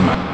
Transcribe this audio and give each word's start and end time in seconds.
Amen. 0.00 0.29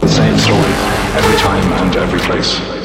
The 0.00 0.08
same 0.08 0.38
story, 0.38 0.72
every 1.16 1.36
time 1.38 1.72
and 1.84 1.96
every 1.96 2.20
place. 2.20 2.77